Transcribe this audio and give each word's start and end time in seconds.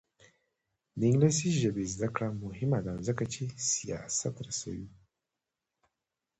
د 0.99 0.99
انګلیسي 1.09 1.49
ژبې 1.61 1.83
زده 1.93 2.07
کړه 2.15 2.27
مهمه 2.43 2.79
ده 2.85 2.93
ځکه 3.07 3.23
چې 3.33 3.43
سیاست 3.73 4.35
رسوي. 4.47 4.89